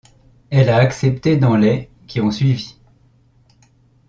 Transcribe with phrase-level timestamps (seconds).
[0.49, 2.75] Elle a accepté dans les qui ont suivi.